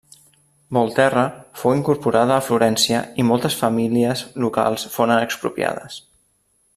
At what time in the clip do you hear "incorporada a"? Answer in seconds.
1.79-2.45